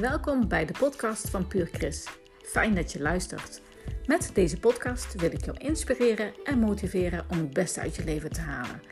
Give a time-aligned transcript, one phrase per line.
[0.00, 2.08] Welkom bij de podcast van Puur Chris.
[2.42, 3.60] Fijn dat je luistert.
[4.06, 8.30] Met deze podcast wil ik jou inspireren en motiveren om het beste uit je leven
[8.30, 8.82] te halen.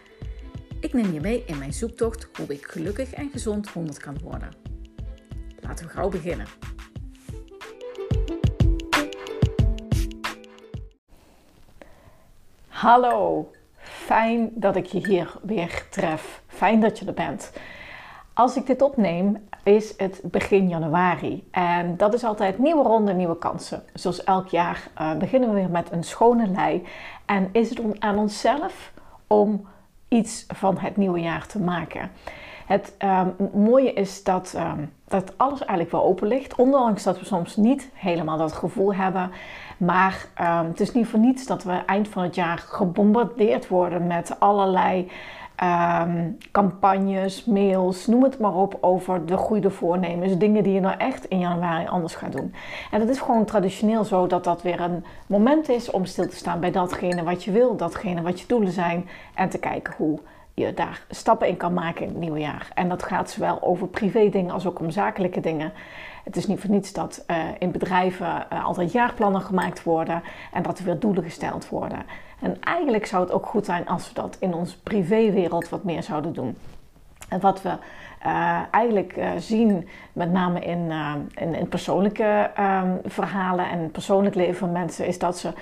[0.80, 4.48] Ik neem je mee in mijn zoektocht hoe ik gelukkig en gezond 100 kan worden.
[5.60, 6.46] Laten we gauw beginnen.
[12.68, 16.42] Hallo, fijn dat ik je hier weer tref.
[16.46, 17.52] Fijn dat je er bent.
[18.32, 21.48] Als ik dit opneem, is het begin januari.
[21.50, 23.82] En dat is altijd nieuwe ronde, nieuwe kansen.
[23.94, 26.86] Zoals elk jaar uh, beginnen we weer met een schone lei.
[27.24, 28.92] En is het aan onszelf
[29.26, 29.66] om
[30.08, 32.10] iets van het nieuwe jaar te maken.
[32.66, 36.54] Het um, mooie is dat, um, dat alles eigenlijk wel open ligt.
[36.54, 39.30] Ondanks dat we soms niet helemaal dat gevoel hebben.
[39.78, 44.06] Maar um, het is niet voor niets dat we eind van het jaar gebombardeerd worden
[44.06, 45.10] met allerlei
[45.62, 50.38] um, campagnes, mails, noem het maar op, over de goede voornemens.
[50.38, 52.54] Dingen die je nou echt in januari anders gaat doen.
[52.90, 56.36] En het is gewoon traditioneel zo dat dat weer een moment is om stil te
[56.36, 59.08] staan bij datgene wat je wil, datgene wat je doelen zijn.
[59.34, 60.18] En te kijken hoe
[60.54, 62.68] je daar stappen in kan maken in het nieuwe jaar.
[62.74, 65.72] En dat gaat zowel over privé dingen als ook om zakelijke dingen.
[66.24, 70.62] Het is niet voor niets dat uh, in bedrijven uh, altijd jaarplannen gemaakt worden en
[70.62, 71.98] dat er weer doelen gesteld worden.
[72.40, 76.02] En eigenlijk zou het ook goed zijn als we dat in onze privéwereld wat meer
[76.02, 76.56] zouden doen.
[77.28, 77.72] En wat we
[78.26, 84.56] uh, eigenlijk uh, zien, met name in, uh, in, persoonlijke um, verhalen en persoonlijk leven
[84.56, 85.52] van mensen, is dat ze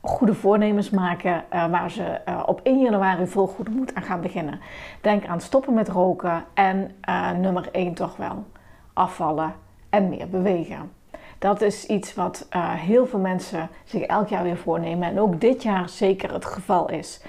[0.00, 4.60] goede voornemens maken waar ze op 1 januari vol goede moed aan gaan beginnen.
[5.00, 6.94] Denk aan stoppen met roken en
[7.40, 8.44] nummer 1 toch wel
[8.92, 9.54] afvallen
[9.90, 10.90] en meer bewegen.
[11.44, 15.40] Dat is iets wat uh, heel veel mensen zich elk jaar weer voornemen en ook
[15.40, 17.20] dit jaar zeker het geval is.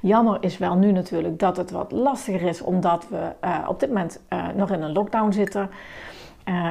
[0.00, 3.88] Jammer is wel nu natuurlijk dat het wat lastiger is, omdat we uh, op dit
[3.88, 5.70] moment uh, nog in een lockdown zitten.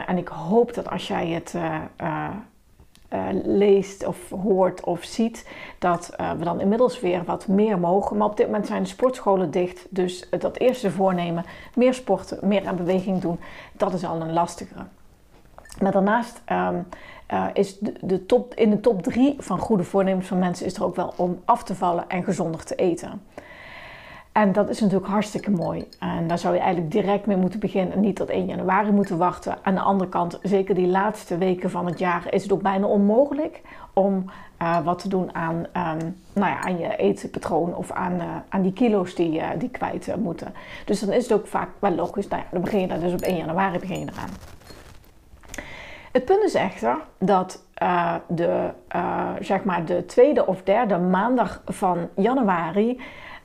[0.06, 1.56] en ik hoop dat als jij het
[3.44, 8.18] leest of hoort of ziet, dat we dan inmiddels weer wat meer mogen.
[8.18, 11.46] Maar op dit moment zijn de sportscholen dicht, dus dat eerste voornemen,
[11.76, 13.40] meer sporten, meer aan beweging doen,
[13.72, 14.86] dat is al een lastigere.
[15.82, 16.88] Maar daarnaast um,
[17.34, 20.84] uh, is de, top, in de top drie van goede voornemens van mensen is er
[20.84, 23.22] ook wel om af te vallen en gezonder te eten.
[24.32, 25.88] En dat is natuurlijk hartstikke mooi.
[26.00, 29.18] En daar zou je eigenlijk direct mee moeten beginnen en niet tot 1 januari moeten
[29.18, 29.58] wachten.
[29.62, 32.86] Aan de andere kant, zeker die laatste weken van het jaar, is het ook bijna
[32.88, 33.62] onmogelijk
[33.94, 34.26] om
[34.62, 38.62] uh, wat te doen aan, um, nou ja, aan je eetpatroon of aan, uh, aan
[38.62, 40.54] die kilo's die, uh, die kwijt moeten.
[40.86, 42.28] Dus dan is het ook vaak wel logisch.
[42.28, 44.30] Nou ja, dan begin je daar dus op 1 januari begin je eraan.
[46.12, 51.62] Het punt is echter dat uh, de, uh, zeg maar de tweede of derde maandag
[51.66, 53.02] van januari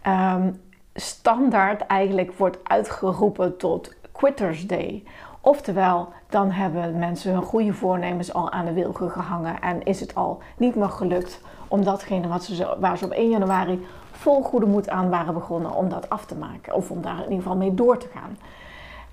[0.06, 0.60] um,
[0.94, 5.04] standaard eigenlijk wordt uitgeroepen tot Quitters Day.
[5.40, 10.14] Oftewel, dan hebben mensen hun goede voornemens al aan de wilgen gehangen en is het
[10.14, 14.66] al niet meer gelukt om datgene wat ze, waar ze op 1 januari vol goede
[14.66, 17.56] moed aan waren begonnen, om dat af te maken of om daar in ieder geval
[17.56, 18.38] mee door te gaan.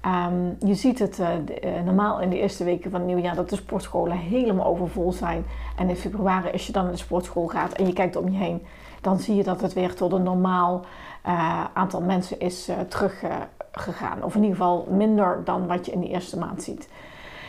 [0.06, 3.50] Um, je ziet het de, uh, normaal in de eerste weken van het nieuwjaar dat
[3.50, 5.46] de sportscholen helemaal overvol zijn.
[5.78, 8.38] En in februari, als je dan naar de sportschool gaat en je kijkt om je
[8.38, 8.66] heen,
[9.02, 10.86] dan zie je dat het weer tot een normaal
[11.26, 14.24] uh, aantal mensen is teruggegaan.
[14.24, 16.90] of in ieder geval minder dan wat je in de eerste maand ziet.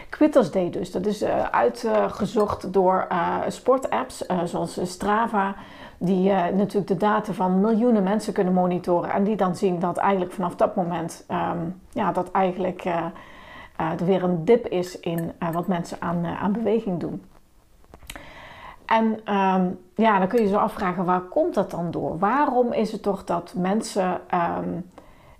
[0.08, 3.06] Quitters Day dus, dat is uitgezocht door
[3.48, 5.54] sportapps zoals Strava
[5.98, 9.10] die uh, natuurlijk de data van miljoenen mensen kunnen monitoren.
[9.10, 13.04] En die dan zien dat eigenlijk vanaf dat moment um, ja, dat eigenlijk uh,
[13.80, 17.22] uh, er weer een dip is in wat mensen aan, aan beweging doen.
[18.86, 19.04] En
[19.34, 22.18] um, ja, dan kun je je zo afvragen, waar komt dat dan door?
[22.18, 24.90] Waarom is het toch dat mensen um,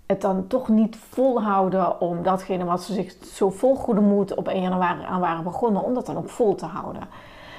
[0.05, 4.47] het dan toch niet volhouden om datgene wat ze zich zo vol goede moed op
[4.47, 7.01] 1 januari aan waren begonnen, om dat dan ook vol te houden?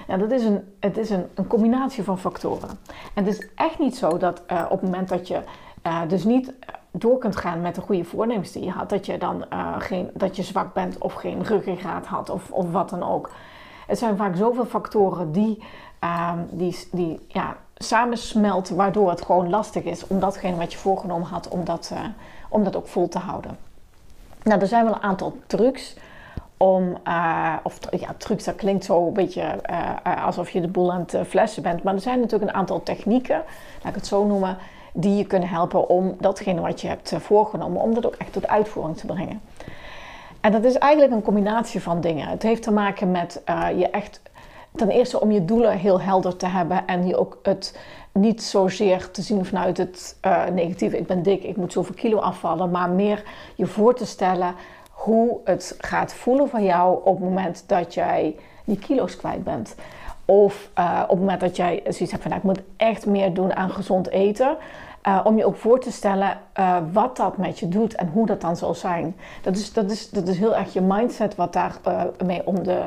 [0.06, 2.68] Ja, dat is een, het is een, een combinatie van factoren.
[3.14, 5.40] En het is echt niet zo dat uh, op het moment dat je
[5.86, 6.52] uh, dus niet
[6.90, 10.10] door kunt gaan met de goede voornemens die je had, dat je dan uh, geen,
[10.14, 13.30] dat je zwak bent of geen ruggengraat had of, of wat dan ook.
[13.86, 15.62] Het zijn vaak zoveel factoren die,
[15.98, 21.28] ehm, die, die ja, samensmelten, waardoor het gewoon lastig is om datgene wat je voorgenomen
[21.28, 21.92] had, om dat,
[22.48, 23.58] om dat ook vol te houden.
[24.42, 25.96] Nou, er zijn wel een aantal trucs
[26.56, 30.92] om, uh, of ja, trucs, dat klinkt zo een beetje uh, alsof je de boel
[30.92, 31.82] aan het flessen bent.
[31.82, 33.42] Maar er zijn natuurlijk een aantal technieken,
[33.82, 34.58] laat ik het zo noemen,
[34.92, 38.48] die je kunnen helpen om datgene wat je hebt voorgenomen, om dat ook echt tot
[38.48, 39.40] uitvoering te brengen.
[40.40, 42.28] En dat is eigenlijk een combinatie van dingen.
[42.28, 43.42] Het heeft te maken met
[43.76, 44.20] je echt,
[44.74, 47.78] ten eerste om je doelen heel helder te hebben en je ook het
[48.12, 50.16] niet zozeer te zien vanuit het
[50.52, 53.22] negatieve, ik ben dik, ik moet zoveel kilo afvallen, maar meer
[53.54, 54.54] je voor te stellen
[55.06, 59.74] hoe het gaat voelen voor jou op het moment dat jij die kilo's kwijt bent.
[60.24, 63.34] Of uh, op het moment dat jij zoiets hebt van nou, ik moet echt meer
[63.34, 64.56] doen aan gezond eten.
[65.08, 68.26] Uh, om je ook voor te stellen uh, wat dat met je doet en hoe
[68.26, 69.16] dat dan zal zijn.
[69.42, 72.82] Dat is, dat is, dat is heel erg je mindset wat daarmee mee om de,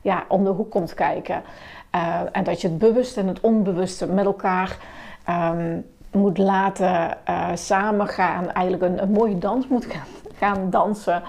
[0.00, 1.42] ja, om de hoek komt kijken.
[2.32, 4.76] en dat je het bewuste en het onbewuste met elkaar
[5.28, 7.18] um, moet laten
[7.54, 8.52] samengaan.
[8.52, 11.22] Eigenlijk een, een mooie dans moet gaan, gaan dansen.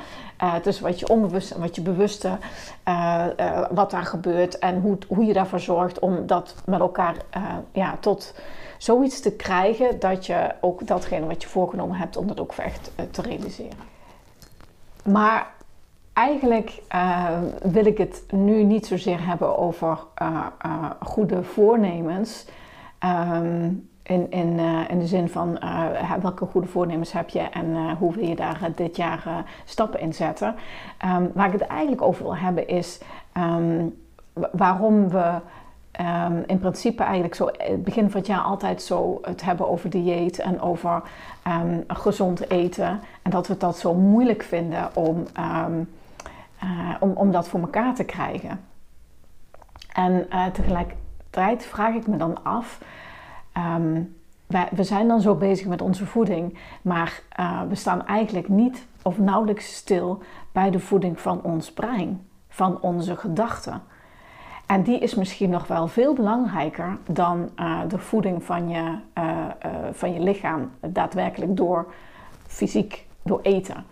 [0.44, 2.38] Uh, tussen wat je onbewust en wat je bewuste,
[2.88, 7.16] uh, uh, wat daar gebeurt en hoe, hoe je daarvoor zorgt om dat met elkaar
[7.72, 8.34] ja, tot
[8.78, 12.92] zoiets te krijgen dat je ook datgene wat je voorgenomen hebt, om dat ook echt
[13.12, 13.78] te realiseren.
[15.04, 15.48] Maar
[16.14, 16.82] eigenlijk
[17.62, 20.00] wil ik het nu niet zozeer hebben over
[21.00, 22.46] goede voornemens.
[23.06, 28.14] Um, in, in, de zin van uh, welke goede voornemens heb je en uh, hoe
[28.14, 30.56] wil je daar dit jaar stappen in zetten.
[31.06, 33.02] Um, waar ik het eigenlijk over wil hebben is
[33.38, 33.96] um,
[34.52, 35.34] waarom we
[36.02, 39.90] um, in principe eigenlijk zo het begin van het jaar altijd zo het hebben over
[39.90, 41.02] dieet en over
[41.88, 43.00] gezond eten.
[43.22, 45.24] En dat we dat zo moeilijk vinden om,
[47.00, 48.60] om, om dat voor elkaar te krijgen.
[49.94, 52.80] En tegelijkertijd vraag ik me dan af.
[53.58, 54.16] Um,
[54.46, 58.88] wij, we zijn dan zo bezig met onze voeding, maar uh, we staan eigenlijk niet
[59.02, 63.82] of nauwelijks stil bij de voeding van ons brein, van onze gedachten.
[64.66, 69.46] En die is misschien nog wel veel belangrijker dan uh, de voeding van je, uh,
[69.92, 71.94] van je lichaam, daadwerkelijk door
[72.48, 73.86] fysiek, door eten.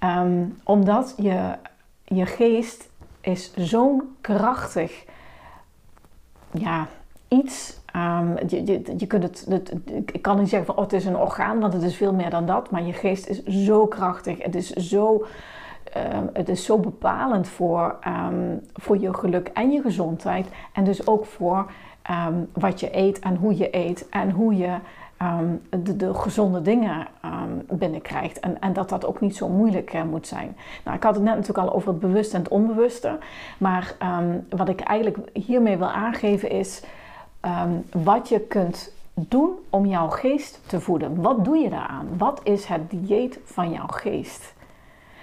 [0.00, 1.56] Um, omdat je,
[2.04, 2.90] je geest
[3.20, 5.04] is zo'n krachtig
[6.50, 6.86] ja,
[7.28, 9.74] iets Um, je, je, je, kunt het, het,
[10.12, 12.30] ik kan niet zeggen van oh, het is een orgaan, want het is veel meer
[12.30, 12.70] dan dat.
[12.70, 14.42] Maar je geest is zo krachtig.
[14.42, 15.26] Het is zo,
[15.96, 20.46] um, het is zo bepalend voor, um, voor je geluk en je gezondheid.
[20.72, 21.70] En dus ook voor
[22.52, 24.08] wat je eet en hoe je eet.
[24.08, 24.76] En hoe je
[25.68, 27.06] de, de, gezonde dingen
[27.68, 28.40] binnenkrijgt.
[28.40, 30.56] En, en, dat dat ook niet zo moeilijk uh, moet zijn.
[30.84, 33.18] Nou, ik had het net natuurlijk al over het bewuste en het onbewuste.
[33.58, 33.94] Maar
[34.48, 36.82] wat ik eigenlijk hiermee wil aangeven is
[37.44, 41.22] um, wat je kunt doen om jouw geest te voeden.
[41.22, 42.08] Wat doe je daaraan?
[42.18, 44.54] Wat is het dieet van jouw geest?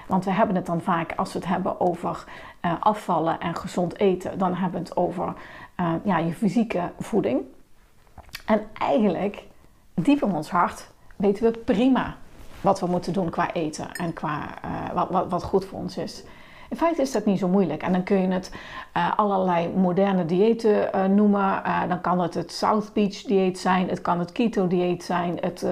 [0.07, 2.23] Want we hebben het dan vaak, als we het hebben over
[2.61, 5.33] uh, afvallen en gezond eten, dan hebben we het over
[5.79, 7.41] uh, ja, je fysieke voeding.
[8.45, 9.43] En eigenlijk,
[9.93, 12.15] diep in ons hart, weten we prima
[12.61, 15.97] wat we moeten doen qua eten en qua uh, wat, wat, wat goed voor ons
[15.97, 16.23] is.
[16.71, 17.83] In feite is dat niet zo moeilijk.
[17.83, 18.51] En dan kun je het
[18.97, 21.61] uh, allerlei moderne diëten uh, noemen.
[21.65, 23.89] Uh, dan kan het het South Beach dieet zijn.
[23.89, 25.37] Het kan het keto dieet zijn.
[25.41, 25.65] Het,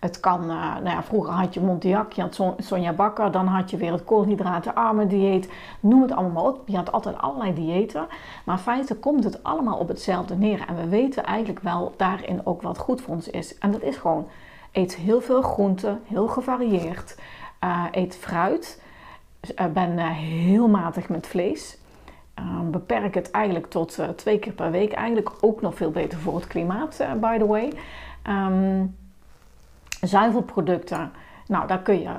[0.00, 3.30] het kan, nou ja, vroeger had je Montiac, had Sonja Bakker.
[3.30, 5.52] Dan had je weer het koolhydratenarme dieet.
[5.80, 6.68] Noem het allemaal op.
[6.68, 8.06] Je had altijd allerlei diëten.
[8.44, 10.64] Maar in feite komt het allemaal op hetzelfde neer.
[10.68, 13.58] En we weten eigenlijk wel daarin ook wat goed voor ons is.
[13.58, 14.28] En dat is gewoon,
[14.72, 17.16] eet heel veel groenten, heel gevarieerd.
[17.92, 18.80] eet fruit
[19.72, 21.78] ben eh, heel matig met vlees.
[22.34, 24.92] Ehm, beperk het eigenlijk tot uh, twee keer per week.
[24.92, 27.72] Eigenlijk ook nog veel beter voor het klimaat, uh, by the way.
[28.28, 28.96] Um,
[30.00, 31.12] zuivelproducten.
[31.46, 32.10] Nou, daar kun je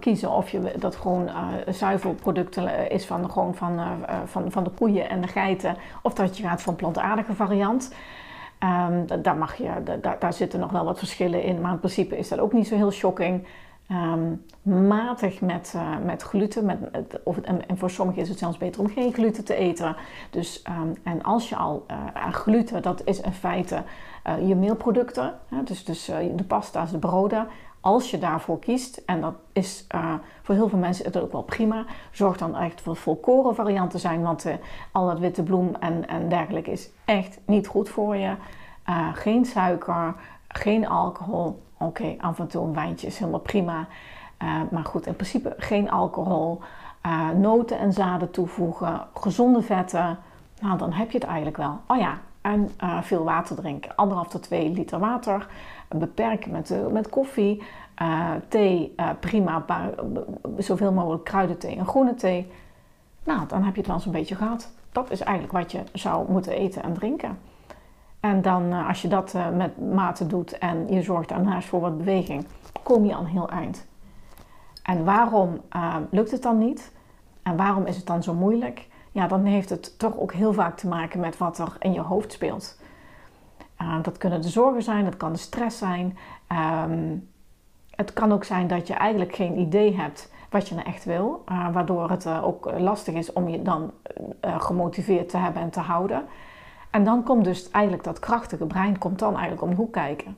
[0.00, 1.30] kiezen of je dat gewoon
[1.68, 3.80] zuivelproducten is van, gewoon van,
[4.24, 5.76] van, van de koeien en de geiten.
[6.02, 7.94] Of dat je gaat van plantaardige variant.
[8.62, 11.60] Um, daar, mag je, daar zitten nog wel wat verschillen in.
[11.60, 13.46] Maar in principe is dat ook niet zo heel shocking.
[13.90, 16.64] Um, matig met, uh, met gluten.
[16.64, 16.78] Met,
[17.24, 19.96] of, en, voor sommigen is het zelfs beter om geen gluten te eten.
[20.30, 23.82] Dus, um, en als je al uh, aan gluten, dat is in feite
[24.26, 25.34] uh, je meelproducten.
[25.48, 26.04] Hè, dus dus
[26.36, 27.46] de pasta's, de broden.
[27.80, 29.86] Als je daarvoor kiest, en dat is
[30.42, 34.22] voor heel veel mensen het ook wel prima, zorg dan echt voor volkoren varianten zijn.
[34.22, 34.46] Want
[34.92, 38.34] al dat witte bloem en, en dergelijke is echt niet goed voor je.
[39.14, 40.14] geen suiker,
[40.48, 43.86] geen alcohol Oké, af en toe een wijntje is helemaal prima.
[44.42, 46.60] Uh, maar goed, in principe geen alcohol.
[47.06, 49.00] Uh, noten en zaden toevoegen.
[49.14, 50.18] Gezonde vetten.
[50.60, 51.80] Nou, dan heb je het eigenlijk wel.
[51.86, 53.96] Oh ja, en uh, veel water drinken.
[53.96, 55.46] Anderhalf tot twee liter water.
[55.88, 57.62] Beperken met, met koffie.
[58.48, 59.64] thee, prima.
[60.58, 62.52] zoveel mogelijk kruidenthee en groene thee.
[63.24, 64.72] Nou, dan heb je het wel zo'n beetje gehad.
[64.92, 67.38] Dat is eigenlijk wat je zou moeten eten en drinken.
[68.22, 71.80] En dan uh, als je dat uh, met mate doet en je zorgt daarnaast voor
[71.80, 72.46] wat beweging,
[72.82, 73.86] kom je aan heel eind.
[74.82, 76.92] En waarom uh, lukt het dan niet?
[77.42, 78.88] En waarom is het dan zo moeilijk?
[79.12, 82.00] Ja, dan heeft het toch ook heel vaak te maken met wat er in je
[82.00, 82.80] hoofd speelt.
[84.02, 86.16] dat kunnen de zorgen zijn, dat kan de stress zijn.
[86.88, 87.28] Um,
[87.90, 91.44] het kan ook zijn dat je eigenlijk geen idee hebt wat je nou echt wil.
[91.72, 93.92] waardoor het ook lastig is om je dan
[94.40, 96.24] gemotiveerd te hebben en te houden.
[96.92, 100.36] En dan komt dus eigenlijk dat krachtige brein komt dan eigenlijk om de kijken.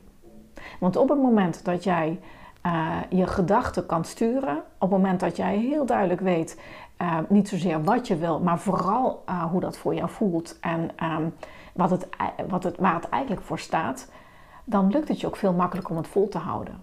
[0.80, 2.20] Want op het moment dat jij
[2.66, 6.60] uh, je gedachten kan sturen, op het moment dat jij heel duidelijk weet,
[7.02, 10.90] uh, niet zozeer wat je wil, maar vooral uh, hoe dat voor jou voelt en
[11.02, 11.34] um,
[11.72, 12.08] wat het,
[12.48, 14.10] wat het, waar het eigenlijk voor staat,
[14.64, 16.82] dan lukt het je ook veel makkelijker om het vol te houden.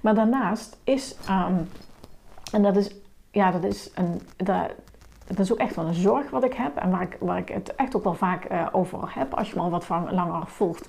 [0.00, 1.68] Maar daarnaast is, um,
[2.52, 2.94] en dat is,
[3.30, 4.70] ja, dat is een, dat,
[5.24, 7.48] dat is ook echt wel een zorg wat ik heb en waar ik, waar ik
[7.48, 10.88] het echt ook wel vaak over heb, als je me al wat langer volgt,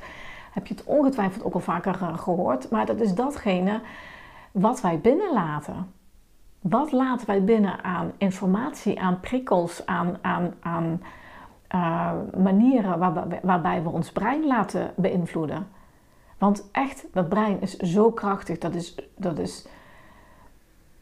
[0.52, 2.70] heb je het ongetwijfeld ook al vaker gehoord.
[2.70, 3.82] Maar dat is datgene
[4.52, 5.92] wat wij binnenlaten.
[6.62, 11.02] Wat laten wij binnen aan informatie, aan prikkels, aan, aan, aan
[11.76, 13.00] uh, manieren
[13.42, 15.68] waarbij we ons brein laten beïnvloeden?
[16.38, 19.68] Want echt, dat brein is zo krachtig, dat is, dat is,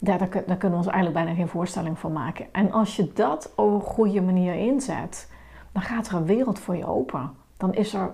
[0.03, 2.45] daar, kunnen we ons eigenlijk bijna geen voorstelling van maken.
[2.51, 5.29] En als je dat op een goede manier inzet,
[5.71, 7.31] dan gaat er een wereld voor je open.
[7.57, 8.11] Dan is er,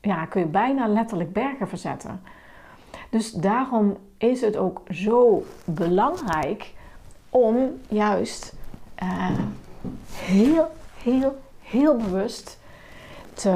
[0.00, 2.22] ja, kun je bijna letterlijk bergen verzetten.
[3.10, 6.72] Dus daarom is het ook zo belangrijk
[7.30, 8.54] om juist
[9.02, 9.38] uh,
[10.12, 10.70] heel,
[11.02, 12.58] heel, heel bewust
[13.32, 13.50] te,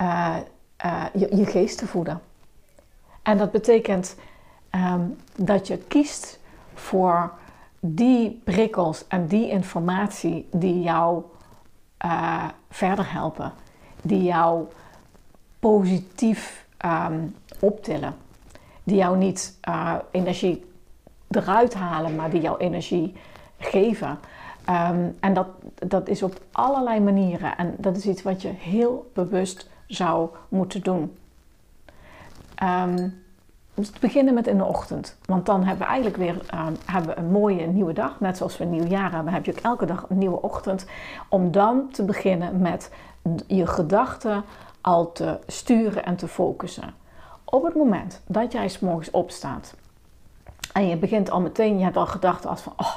[0.00, 0.36] uh,
[0.84, 2.20] uh, je, je, geest te voeden.
[3.22, 4.16] En dat betekent
[4.70, 6.38] um, dat je kiest
[6.74, 7.32] voor
[7.80, 11.22] die prikkels en die informatie die jou
[12.68, 13.52] verder helpen,
[14.02, 14.66] die jou
[15.58, 18.14] positief um, optillen.
[18.84, 20.64] Die jou niet uh, energie
[21.30, 23.14] eruit halen, maar die jouw energie
[23.58, 24.18] geven.
[24.70, 27.56] Um, en dat, dat is op allerlei manieren.
[27.56, 31.16] En dat is iets wat je heel bewust zou moeten doen.
[32.62, 33.22] Um,
[33.82, 35.16] te beginnen met in de ochtend.
[35.24, 36.36] Want dan hebben we eigenlijk weer
[36.84, 38.20] hebben we een mooie nieuwe dag.
[38.20, 40.86] Net zoals we een nieuw jaar hebben, heb je ook elke dag een nieuwe ochtend.
[41.28, 42.90] Om dan te beginnen met
[43.46, 44.44] je gedachten
[44.80, 46.94] al te sturen en te focussen.
[47.44, 49.74] Op het moment dat jij s'morgens opstaat
[50.72, 52.96] en je begint al meteen, je hebt al gedachten als van, oh,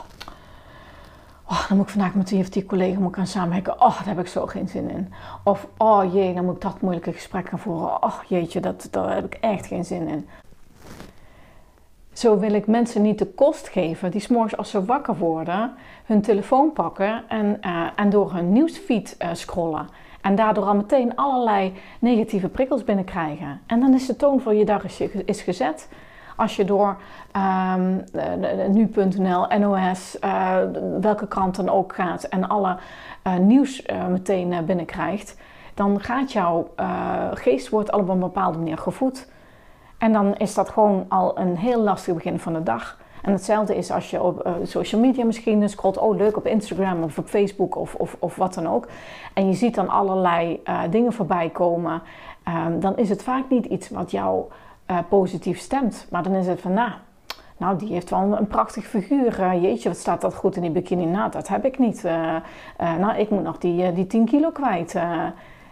[1.49, 3.73] oh, dan moet ik vandaag met die of die collega moet gaan samenwerken.
[3.73, 5.13] Oh, daar heb ik zo geen zin in.
[5.43, 8.03] Of, oh jee, dan moet ik dat moeilijke gesprek gaan voeren.
[8.03, 10.27] Oh jeetje, dat, daar heb ik echt geen zin in.
[12.13, 15.73] Zo wil ik mensen niet de kost geven die s'morgens als ze wakker worden
[16.05, 19.87] hun telefoon pakken en, uh, en door hun nieuwsfeed uh, scrollen.
[20.21, 23.61] En daardoor al meteen allerlei negatieve prikkels binnenkrijgen.
[23.65, 25.89] En dan is de toon voor je dag is gezet.
[26.35, 26.97] Als je door
[27.75, 28.03] um,
[28.71, 30.17] nu.nl, NOS,
[31.01, 32.77] welke krant dan ook gaat en alle
[33.39, 35.37] nieuws meteen binnenkrijgt,
[35.73, 36.73] dan gaat jouw
[37.33, 39.27] geest wordt al op een bepaalde manier gevoed.
[40.03, 42.97] En dan is dat gewoon al een heel lastig begin van de dag.
[43.21, 47.03] En hetzelfde is als je op uh, social media misschien scrolt, oh leuk, op Instagram
[47.03, 48.87] of op Facebook of, of, of wat dan ook.
[49.33, 52.01] En je ziet dan allerlei uh, dingen voorbij komen.
[52.47, 54.43] Um, dan is het vaak niet iets wat jou
[54.91, 56.07] uh, positief stemt.
[56.09, 56.91] Maar dan is het van, nou,
[57.57, 59.55] nou die heeft wel een, prachtig figuur.
[59.55, 61.05] jeetje, wat staat dat goed in die bikini?
[61.05, 62.03] Nou, dat heb ik niet.
[62.77, 64.95] nou, ik moet nog die, die 10 kilo kwijt.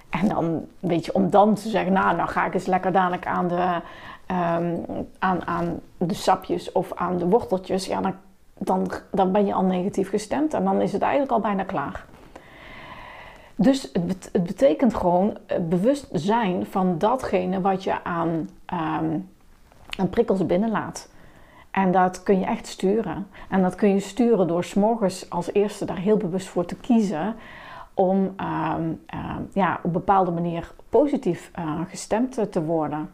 [0.09, 3.27] en dan, weet je, om dan te zeggen, nou, nou ga ik eens lekker dadelijk
[3.27, 3.81] aan de
[4.31, 4.85] um,
[5.19, 8.13] aan, aan de sapjes of aan de worteltjes, ja,
[8.57, 12.05] dan, dan, ben je al negatief gestemd en dan is het eigenlijk al bijna klaar.
[13.55, 18.29] Dus het, betekent gewoon eh, bewust zijn van datgene wat je aan,
[18.73, 19.29] um,
[19.97, 21.09] aan prikkels binnenlaat.
[21.71, 23.27] En dat kun je echt sturen.
[23.49, 27.35] En dat kun je sturen door s'morgens als eerste daar heel bewust voor te kiezen
[27.93, 29.01] om um,
[29.53, 33.09] ja, op een bepaalde manier positief uh, gestemd te worden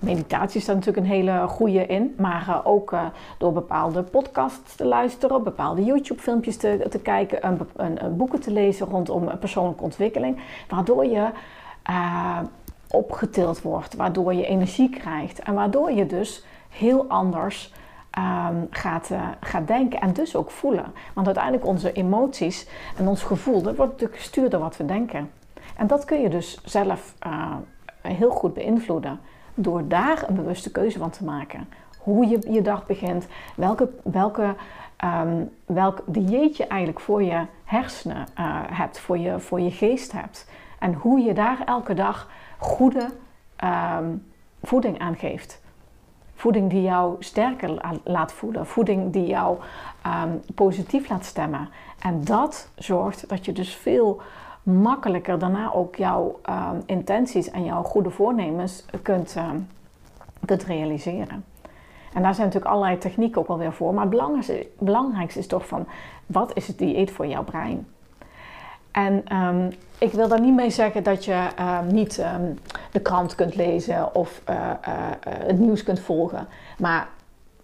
[0.00, 2.14] meditatie staat natuurlijk een hele goede in.
[2.16, 3.06] Maar uh, ook uh,
[3.38, 9.38] door bepaalde podcasts te luisteren, bepaalde YouTube-filmpjes te, te kijken, een, boeken te lezen rondom
[9.38, 10.40] persoonlijke ontwikkeling.
[10.68, 11.28] Waardoor je
[12.90, 15.38] opgetild wordt, waardoor je energie krijgt.
[15.38, 17.74] En waardoor je dus heel anders
[18.18, 20.92] um, gaat, gaat denken en dus ook voelen.
[21.14, 25.30] Want uiteindelijk onze emoties en ons gevoel, dat wordt natuurlijk gestuurd door wat we denken.
[25.76, 27.14] En dat kun je dus zelf
[28.02, 29.20] heel goed beïnvloeden
[29.54, 31.68] door daar een bewuste keuze van te maken.
[31.98, 33.26] Hoe je je dag begint,
[33.56, 34.54] welke, welke,
[35.04, 40.12] um, welk dieet je eigenlijk voor je hersenen uh, hebt, voor je, voor je geest
[40.12, 40.48] hebt.
[40.78, 42.28] En hoe je daar elke dag
[42.58, 43.08] goede
[43.64, 44.26] um,
[44.62, 45.60] voeding aan geeft.
[46.34, 48.66] Voeding die jou sterker laat voelen.
[48.66, 49.58] Voeding die jou
[50.06, 51.68] um, positief laat stemmen.
[51.98, 54.20] En dat zorgt dat je dus veel
[54.62, 59.50] makkelijker daarna ook jouw uh, intenties en jouw goede voornemens kunt, uh,
[60.44, 61.44] kunt realiseren.
[62.14, 63.94] En daar zijn natuurlijk allerlei technieken ook alweer voor.
[63.94, 65.86] Maar het belangrijkste, is toch van,
[66.26, 67.86] wat is het dieet voor jouw brein?
[68.90, 72.52] En ehm, ik wil daar niet mee zeggen dat je ehm, niet ehm,
[72.92, 74.56] de krant kunt lezen of uh,
[75.24, 76.46] het nieuws kunt volgen.
[76.78, 77.08] Maar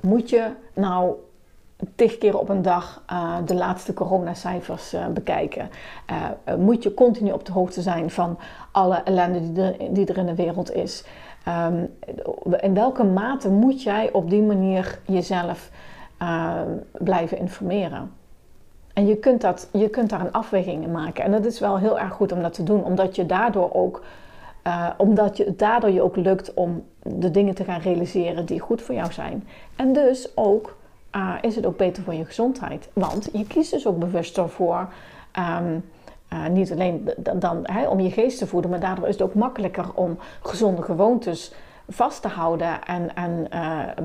[0.00, 1.14] moet je nou
[1.94, 5.70] tig keer op een dag uh, de laatste coronacijfers uh, bekijken?
[6.58, 8.38] moet je continu op de hoogte zijn van
[8.70, 11.04] alle ellende die er, die er in de wereld is?
[12.60, 15.70] in welke mate moet jij op die manier jezelf
[16.92, 18.12] blijven informeren?
[18.92, 21.24] En je kunt, dat, je kunt daar een afweging in maken.
[21.24, 24.04] En dat is wel heel erg goed om dat te doen, omdat je daardoor ook,
[24.96, 28.94] omdat je, daardoor je ook lukt om de dingen te gaan realiseren die goed voor
[28.94, 29.48] jou zijn.
[29.76, 30.76] En dus ook
[31.16, 32.88] uh, is het ook beter voor je gezondheid.
[32.92, 34.88] Want je kiest dus ook bewust ervoor.
[35.58, 35.84] Um,
[36.32, 39.92] uh, niet alleen dan, om je geest te voeden, maar daardoor is het ook makkelijker
[39.94, 41.54] om gezonde gewoontes
[41.88, 43.48] vast te houden en, en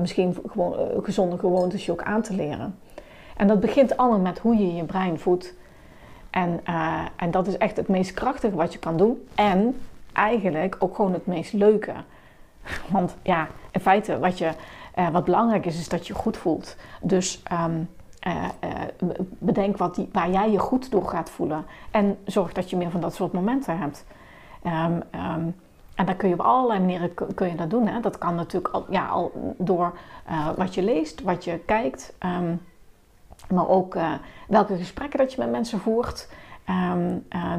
[0.00, 2.78] misschien gewoon gezonde gewoontes je ook aan te leren.
[3.36, 5.54] En dat begint allemaal met hoe je je brein voedt.
[6.30, 6.60] En,
[7.16, 9.28] en dat is echt het meest krachtige wat je kan doen.
[9.34, 9.76] En
[10.12, 11.92] eigenlijk ook gewoon het meest leuke.
[12.88, 14.50] Want ja, in feite wat, je,
[14.98, 16.76] uh, wat belangrijk is, is dat je goed voelt.
[17.00, 17.88] Dus um,
[18.26, 18.44] uh,
[19.38, 21.64] bedenk wat die, waar jij je goed door gaat voelen.
[21.90, 24.04] En zorg dat je meer van dat soort momenten hebt.
[24.66, 25.54] Um, um,
[25.94, 27.86] en dan kun je op allerlei manieren kun je dat doen.
[27.86, 28.00] Hè?
[28.00, 29.92] Dat kan natuurlijk al, ja, al door
[30.56, 32.14] wat je leest, wat je kijkt.
[33.48, 33.96] Maar ook
[34.48, 36.28] welke gesprekken dat je met mensen voert.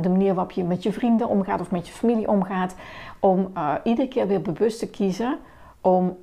[0.01, 2.75] De manier waarop je met je vrienden omgaat of met je familie omgaat.
[3.19, 3.51] Om
[3.83, 5.37] iedere keer weer bewust te kiezen
[5.83, 6.17] om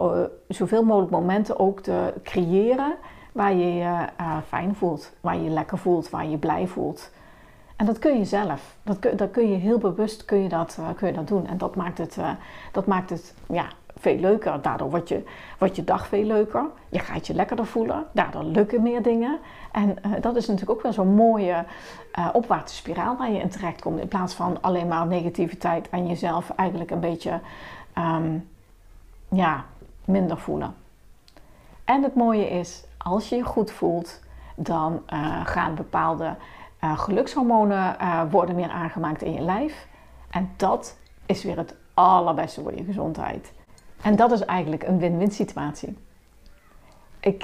[0.48, 2.94] zoveel mogelijk momenten ook te creëren
[3.32, 4.04] waar je je
[4.46, 7.10] fijn voelt, waar je je lekker voelt, waar je je blij voelt.
[7.76, 8.76] En dat kun je zelf.
[8.82, 11.46] Dat kun, dat kun je heel bewust kun je dat, kun je dat doen.
[11.46, 12.16] En dat maakt het,
[12.72, 14.62] dat maakt het ja, veel leuker.
[14.62, 15.22] Daardoor wordt je,
[15.58, 16.64] wordt je dag veel leuker.
[16.88, 18.06] Je gaat je lekkerder voelen.
[18.12, 19.38] Daardoor lukken meer dingen.
[19.72, 21.64] En dat is natuurlijk ook wel zo'n mooie
[22.32, 24.00] opwaartse spiraal waar je in terecht komt.
[24.00, 27.40] In plaats van alleen maar negativiteit en jezelf eigenlijk een beetje
[27.98, 28.48] um,
[29.30, 29.64] ja,
[30.04, 30.74] minder voelen.
[31.84, 34.20] En het mooie is, als je je goed voelt,
[34.56, 36.36] dan uh, gaan bepaalde
[36.80, 37.96] gelukshormonen
[38.30, 39.88] worden meer aangemaakt in je lijf.
[40.30, 43.52] En dat is weer het allerbeste voor je gezondheid.
[44.02, 45.98] En dat is eigenlijk een win-win situatie.
[47.20, 47.42] Ik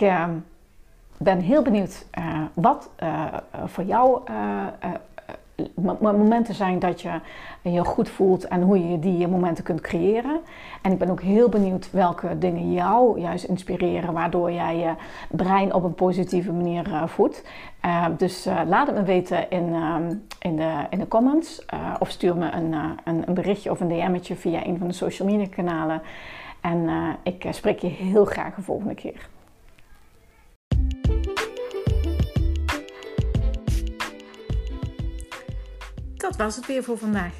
[1.16, 2.06] ben heel benieuwd
[2.54, 2.90] wat
[3.64, 4.20] voor jou
[6.00, 7.20] momenten zijn dat je
[7.62, 10.40] je goed voelt en hoe je die momenten kunt creëren.
[10.82, 14.94] En ik ben ook heel benieuwd welke dingen jou juist inspireren, waardoor jij je
[15.30, 17.44] brein op een positieve manier uh, voedt.
[17.84, 19.74] Uh, dus laat het me weten in,
[20.38, 21.64] in, de, in de comments
[21.98, 25.46] of stuur me een, een, berichtje of een DM'tje via een van de social media
[25.48, 26.02] kanalen.
[26.60, 26.88] En
[27.22, 29.28] ik eh, spreek je heel graag de volgende keer.
[36.26, 37.32] Dat was het weer voor vandaag.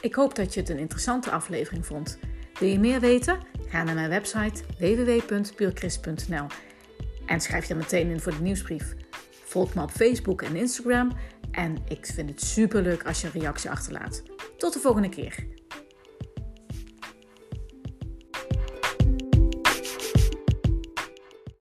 [0.00, 2.18] Ik hoop dat je het een interessante aflevering vond.
[2.58, 3.38] Wil je meer weten?
[3.68, 6.46] Ga naar mijn website www.puurchrist.nl
[7.26, 8.94] en schrijf je meteen in voor de nieuwsbrief.
[9.30, 11.12] Volg me op Facebook en Instagram
[11.50, 14.22] en ik vind het super leuk als je een reactie achterlaat.
[14.56, 15.53] Tot de volgende keer.